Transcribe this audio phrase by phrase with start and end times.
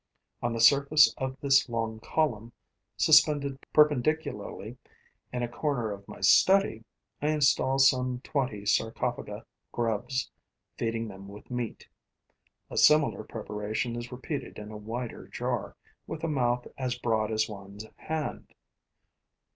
[0.41, 2.53] On the surface of this long column,
[2.97, 4.77] suspended perpendicularly
[5.31, 6.83] in a corner of my study,
[7.21, 10.31] I install some twenty Sarcophaga grubs,
[10.75, 11.87] feeding them with meat.
[12.71, 15.75] A similar preparation is repeated in a wider jar,
[16.07, 18.55] with a mouth as broad as one's hand.